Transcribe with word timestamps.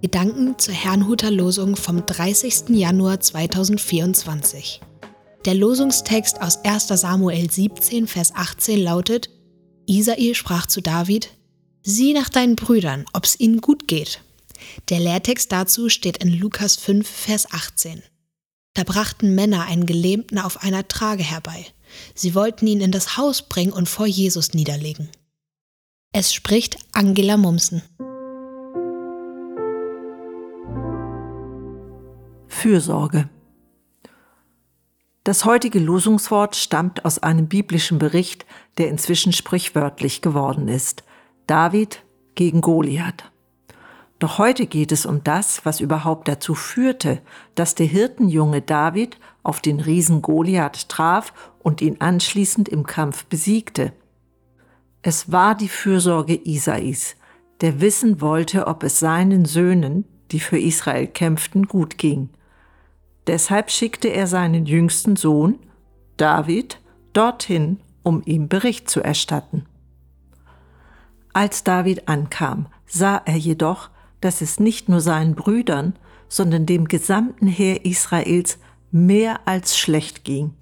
Gedanken 0.00 0.56
zur 0.58 0.74
Herrnhuter 0.74 1.32
Losung 1.32 1.74
vom 1.74 2.06
30. 2.06 2.68
Januar 2.68 3.18
2024. 3.18 4.80
Der 5.44 5.54
Losungstext 5.54 6.40
aus 6.40 6.64
1 6.64 6.86
Samuel 6.86 7.50
17, 7.50 8.06
Vers 8.06 8.32
18 8.32 8.80
lautet, 8.80 9.28
Isai 9.86 10.34
sprach 10.34 10.66
zu 10.66 10.80
David, 10.82 11.30
Sieh 11.82 12.12
nach 12.12 12.28
deinen 12.28 12.54
Brüdern, 12.54 13.06
ob's 13.12 13.40
ihnen 13.40 13.60
gut 13.60 13.88
geht. 13.88 14.20
Der 14.88 15.00
Lehrtext 15.00 15.50
dazu 15.50 15.88
steht 15.88 16.18
in 16.18 16.32
Lukas 16.32 16.76
5, 16.76 17.08
Vers 17.08 17.52
18. 17.52 18.00
Da 18.74 18.84
brachten 18.84 19.34
Männer 19.34 19.64
einen 19.64 19.86
Gelähmten 19.86 20.38
auf 20.38 20.62
einer 20.62 20.86
Trage 20.86 21.24
herbei. 21.24 21.66
Sie 22.14 22.36
wollten 22.36 22.68
ihn 22.68 22.80
in 22.80 22.92
das 22.92 23.16
Haus 23.16 23.42
bringen 23.42 23.72
und 23.72 23.88
vor 23.88 24.06
Jesus 24.06 24.54
niederlegen. 24.54 25.08
Es 26.12 26.32
spricht 26.32 26.78
Angela 26.92 27.36
Mumsen. 27.36 27.82
Fürsorge. 32.58 33.28
Das 35.22 35.44
heutige 35.44 35.78
Losungswort 35.78 36.56
stammt 36.56 37.04
aus 37.04 37.20
einem 37.20 37.46
biblischen 37.46 38.00
Bericht, 38.00 38.46
der 38.78 38.88
inzwischen 38.88 39.32
sprichwörtlich 39.32 40.22
geworden 40.22 40.66
ist. 40.66 41.04
David 41.46 42.02
gegen 42.34 42.60
Goliath. 42.60 43.30
Doch 44.18 44.38
heute 44.38 44.66
geht 44.66 44.90
es 44.90 45.06
um 45.06 45.22
das, 45.22 45.64
was 45.66 45.78
überhaupt 45.78 46.26
dazu 46.26 46.56
führte, 46.56 47.22
dass 47.54 47.76
der 47.76 47.86
Hirtenjunge 47.86 48.60
David 48.60 49.20
auf 49.44 49.60
den 49.60 49.78
Riesen 49.78 50.20
Goliath 50.20 50.88
traf 50.88 51.32
und 51.60 51.80
ihn 51.80 52.00
anschließend 52.00 52.68
im 52.68 52.86
Kampf 52.86 53.26
besiegte. 53.26 53.92
Es 55.02 55.30
war 55.30 55.54
die 55.54 55.68
Fürsorge 55.68 56.34
Isais, 56.34 57.14
der 57.60 57.80
wissen 57.80 58.20
wollte, 58.20 58.66
ob 58.66 58.82
es 58.82 58.98
seinen 58.98 59.44
Söhnen, 59.44 60.06
die 60.32 60.40
für 60.40 60.58
Israel 60.58 61.06
kämpften, 61.06 61.68
gut 61.68 61.98
ging. 61.98 62.30
Deshalb 63.28 63.70
schickte 63.70 64.08
er 64.08 64.26
seinen 64.26 64.64
jüngsten 64.64 65.14
Sohn, 65.14 65.58
David, 66.16 66.80
dorthin, 67.12 67.78
um 68.02 68.22
ihm 68.24 68.48
Bericht 68.48 68.88
zu 68.88 69.02
erstatten. 69.02 69.66
Als 71.34 71.62
David 71.62 72.08
ankam, 72.08 72.68
sah 72.86 73.20
er 73.26 73.36
jedoch, 73.36 73.90
dass 74.22 74.40
es 74.40 74.58
nicht 74.58 74.88
nur 74.88 75.02
seinen 75.02 75.34
Brüdern, 75.34 75.94
sondern 76.28 76.64
dem 76.64 76.88
gesamten 76.88 77.46
Heer 77.48 77.84
Israels 77.84 78.58
mehr 78.90 79.40
als 79.46 79.78
schlecht 79.78 80.24
ging. 80.24 80.54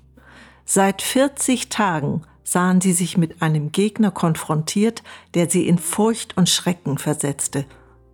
Seit 0.65 1.03
40 1.03 1.69
Tagen 1.69 2.23
sahen 2.43 2.81
sie 2.81 2.93
sich 2.93 3.17
mit 3.17 3.43
einem 3.43 3.71
Gegner 3.71 4.11
konfrontiert, 4.11 5.05
der 5.35 5.49
sie 5.49 5.69
in 5.69 5.79
Furcht 5.79 6.37
und 6.37 6.49
Schrecken 6.49 6.99
versetzte, 6.99 7.65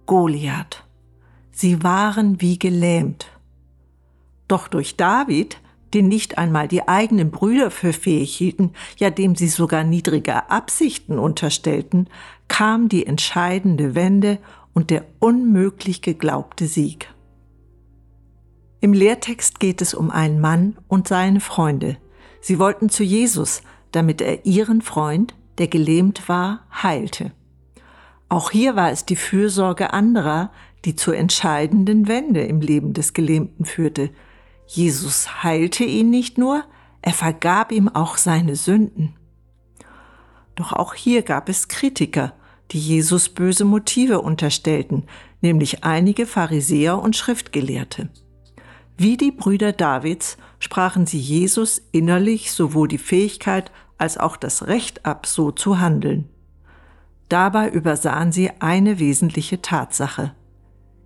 Goliath. 0.05 0.84
Sie 1.53 1.83
waren 1.83 2.42
wie 2.42 2.59
gelähmt. 2.59 3.31
Doch 4.53 4.69
durch 4.69 4.98
David, 4.98 5.56
den 5.95 6.08
nicht 6.08 6.36
einmal 6.36 6.69
die 6.69 6.86
eigenen 6.86 7.31
Brüder 7.31 7.70
für 7.70 7.95
fähig 7.95 8.36
hielten, 8.36 8.72
ja 8.98 9.09
dem 9.09 9.34
sie 9.34 9.48
sogar 9.48 9.83
niedrige 9.83 10.50
Absichten 10.50 11.19
unterstellten, 11.19 12.06
kam 12.48 12.91
die 12.91 13.06
entscheidende 13.06 13.94
Wende 13.94 14.36
und 14.75 14.91
der 14.91 15.06
unmöglich 15.20 16.03
geglaubte 16.03 16.67
Sieg. 16.67 17.09
Im 18.83 18.92
Lehrtext 18.92 19.59
geht 19.59 19.81
es 19.81 19.94
um 19.94 20.11
einen 20.11 20.39
Mann 20.39 20.77
und 20.87 21.09
seine 21.09 21.41
Freunde. 21.41 21.97
Sie 22.42 22.59
wollten 22.59 22.91
zu 22.91 23.05
Jesus, 23.05 23.62
damit 23.91 24.20
er 24.20 24.44
ihren 24.44 24.83
Freund, 24.83 25.34
der 25.56 25.69
gelähmt 25.69 26.28
war, 26.28 26.66
heilte. 26.83 27.33
Auch 28.28 28.50
hier 28.50 28.77
war 28.77 28.91
es 28.91 29.06
die 29.06 29.16
Fürsorge 29.16 29.94
anderer, 29.94 30.53
die 30.84 30.94
zur 30.94 31.16
entscheidenden 31.16 32.06
Wende 32.06 32.42
im 32.42 32.61
Leben 32.61 32.92
des 32.92 33.14
Gelähmten 33.14 33.64
führte, 33.64 34.11
Jesus 34.66 35.42
heilte 35.42 35.84
ihn 35.84 36.10
nicht 36.10 36.38
nur, 36.38 36.64
er 37.03 37.12
vergab 37.12 37.72
ihm 37.72 37.88
auch 37.88 38.16
seine 38.16 38.56
Sünden. 38.56 39.14
Doch 40.54 40.72
auch 40.72 40.94
hier 40.94 41.22
gab 41.22 41.48
es 41.48 41.69
Kritiker, 41.69 42.34
die 42.70 42.78
Jesus 42.78 43.28
böse 43.28 43.64
Motive 43.64 44.20
unterstellten, 44.20 45.04
nämlich 45.41 45.84
einige 45.84 46.26
Pharisäer 46.26 46.98
und 46.98 47.16
Schriftgelehrte. 47.16 48.09
Wie 48.97 49.16
die 49.16 49.32
Brüder 49.32 49.72
Davids 49.72 50.37
sprachen 50.59 51.06
sie 51.06 51.19
Jesus 51.19 51.82
innerlich 51.91 52.53
sowohl 52.53 52.88
die 52.88 52.98
Fähigkeit 52.98 53.72
als 53.98 54.16
auch 54.16 54.37
das 54.37 54.66
Recht 54.69 55.04
ab, 55.04 55.26
so 55.26 55.50
zu 55.50 55.81
handeln. 55.81 56.28
Dabei 57.28 57.69
übersahen 57.69 58.31
sie 58.31 58.50
eine 58.60 58.98
wesentliche 58.98 59.62
Tatsache. 59.62 60.34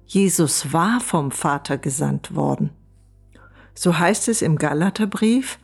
Jesus 0.06 0.72
war 0.72 1.00
vom 1.00 1.30
Vater 1.30 1.78
gesandt 1.78 2.34
worden. 2.34 2.70
So 3.76 3.98
heißt 3.98 4.28
es 4.28 4.42
im 4.42 4.56
Galaterbrief, 4.56 5.58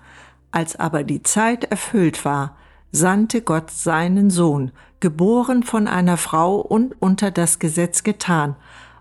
als 0.53 0.77
aber 0.77 1.03
die 1.03 1.23
Zeit 1.23 1.65
erfüllt 1.65 2.25
war, 2.25 2.57
sandte 2.93 3.41
Gott 3.41 3.71
seinen 3.71 4.29
Sohn, 4.29 4.71
geboren 5.01 5.63
von 5.63 5.89
einer 5.89 6.19
Frau 6.19 6.61
und 6.61 6.95
unter 7.01 7.31
das 7.31 7.59
Gesetz 7.59 8.03
getan, 8.05 8.55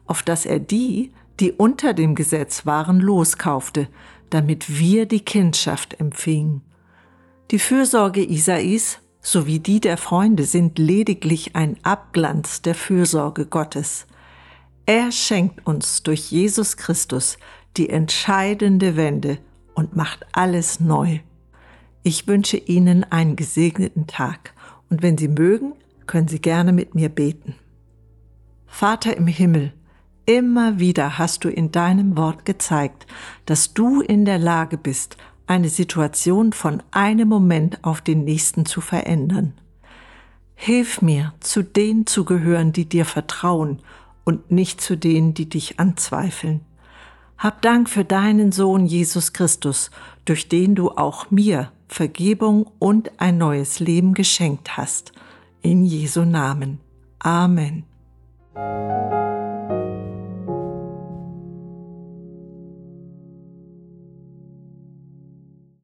auf 0.07 0.23
dass 0.23 0.45
er 0.45 0.59
die, 0.59 1.11
die 1.39 1.51
unter 1.51 1.93
dem 1.93 2.15
Gesetz 2.15 2.65
waren, 2.65 2.99
loskaufte, 2.99 3.87
damit 4.29 4.79
wir 4.79 5.05
die 5.05 5.19
Kindschaft 5.19 5.99
empfingen. 5.99 6.61
Die 7.51 7.59
Fürsorge 7.59 8.23
Isais 8.23 8.99
sowie 9.21 9.59
die 9.59 9.81
der 9.81 9.97
Freunde 9.97 10.45
sind 10.45 10.79
lediglich 10.79 11.55
ein 11.55 11.77
Abglanz 11.83 12.61
der 12.61 12.75
Fürsorge 12.75 13.45
Gottes. 13.45 14.07
Er 14.85 15.11
schenkt 15.11 15.67
uns 15.67 16.01
durch 16.01 16.31
Jesus 16.31 16.77
Christus 16.77 17.37
die 17.77 17.89
entscheidende 17.89 18.95
Wende 18.95 19.37
und 19.73 19.95
macht 19.95 20.25
alles 20.33 20.79
neu. 20.79 21.19
Ich 22.03 22.27
wünsche 22.27 22.57
Ihnen 22.57 23.03
einen 23.05 23.35
gesegneten 23.35 24.07
Tag 24.07 24.53
und 24.89 25.01
wenn 25.01 25.17
Sie 25.17 25.27
mögen, 25.27 25.73
können 26.07 26.27
Sie 26.27 26.39
gerne 26.39 26.73
mit 26.73 26.95
mir 26.95 27.09
beten. 27.09 27.55
Vater 28.65 29.15
im 29.15 29.27
Himmel, 29.27 29.73
immer 30.25 30.79
wieder 30.79 31.17
hast 31.17 31.43
du 31.43 31.49
in 31.49 31.71
deinem 31.71 32.17
Wort 32.17 32.45
gezeigt, 32.45 33.05
dass 33.45 33.73
du 33.73 34.01
in 34.01 34.25
der 34.25 34.39
Lage 34.39 34.77
bist, 34.77 35.17
eine 35.47 35.69
Situation 35.69 36.53
von 36.53 36.81
einem 36.91 37.27
Moment 37.27 37.83
auf 37.83 38.01
den 38.01 38.23
nächsten 38.23 38.65
zu 38.65 38.81
verändern. 38.81 39.53
Hilf 40.55 41.01
mir, 41.01 41.33
zu 41.39 41.63
denen 41.63 42.05
zu 42.05 42.23
gehören, 42.23 42.71
die 42.71 42.85
dir 42.85 43.05
vertrauen 43.05 43.79
und 44.23 44.51
nicht 44.51 44.79
zu 44.79 44.95
denen, 44.95 45.33
die 45.33 45.49
dich 45.49 45.79
anzweifeln. 45.79 46.61
Hab 47.41 47.63
Dank 47.63 47.89
für 47.89 48.05
deinen 48.05 48.51
Sohn 48.51 48.85
Jesus 48.85 49.33
Christus, 49.33 49.89
durch 50.25 50.47
den 50.47 50.75
du 50.75 50.91
auch 50.91 51.31
mir 51.31 51.71
Vergebung 51.87 52.69
und 52.77 53.19
ein 53.19 53.39
neues 53.39 53.79
Leben 53.79 54.13
geschenkt 54.13 54.77
hast. 54.77 55.11
In 55.63 55.83
Jesu 55.83 56.23
Namen. 56.23 56.79
Amen. 57.17 57.83